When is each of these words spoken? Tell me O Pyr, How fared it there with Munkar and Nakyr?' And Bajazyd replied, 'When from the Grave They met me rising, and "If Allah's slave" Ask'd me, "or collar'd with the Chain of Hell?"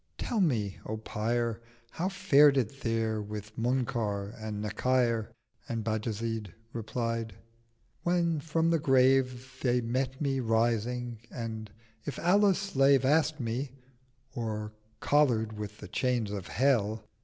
Tell 0.17 0.41
me 0.41 0.79
O 0.87 0.97
Pyr, 0.97 1.61
How 1.91 2.09
fared 2.09 2.57
it 2.57 2.81
there 2.81 3.21
with 3.21 3.55
Munkar 3.55 4.33
and 4.35 4.59
Nakyr?' 4.63 5.29
And 5.69 5.83
Bajazyd 5.83 6.55
replied, 6.73 7.35
'When 8.01 8.39
from 8.39 8.71
the 8.71 8.79
Grave 8.79 9.59
They 9.61 9.79
met 9.79 10.19
me 10.19 10.39
rising, 10.39 11.19
and 11.29 11.69
"If 12.03 12.17
Allah's 12.17 12.57
slave" 12.57 13.05
Ask'd 13.05 13.39
me, 13.39 13.73
"or 14.33 14.73
collar'd 15.01 15.53
with 15.53 15.77
the 15.77 15.87
Chain 15.87 16.33
of 16.35 16.47
Hell?" 16.47 17.05